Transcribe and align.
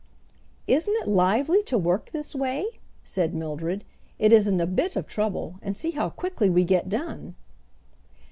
"Isn't 0.65 0.95
it 0.95 1.07
lively 1.07 1.61
to 1.65 1.77
work 1.77 2.09
this 2.09 2.33
way?" 2.33 2.65
said 3.03 3.35
Mildred. 3.35 3.83
"It 4.17 4.33
isn't 4.33 4.59
a 4.59 4.65
bit 4.65 4.95
of 4.95 5.05
trouble, 5.05 5.59
and 5.61 5.77
see 5.77 5.91
how 5.91 6.09
quickly 6.09 6.49
we 6.49 6.63
get 6.65 6.89
done." 6.89 7.35